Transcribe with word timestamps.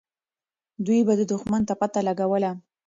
دوی 0.85 0.99
به 1.07 1.13
دښمن 1.31 1.61
ته 1.67 1.73
پته 1.79 1.99
لګوله. 2.07 2.51